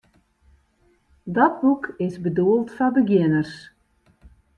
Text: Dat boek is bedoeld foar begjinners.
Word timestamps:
Dat 1.23 1.61
boek 1.61 1.93
is 1.97 2.15
bedoeld 2.25 2.69
foar 2.75 2.91
begjinners. 2.97 3.53